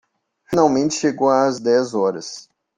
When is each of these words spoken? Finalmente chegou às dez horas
Finalmente 0.49 0.95
chegou 0.95 1.29
às 1.29 1.59
dez 1.59 1.93
horas 1.93 2.49